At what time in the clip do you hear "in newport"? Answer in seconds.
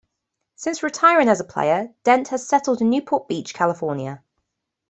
2.81-3.27